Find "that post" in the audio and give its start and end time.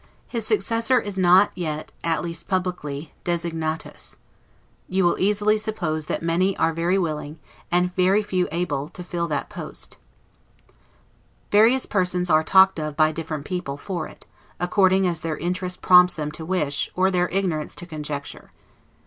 9.27-9.97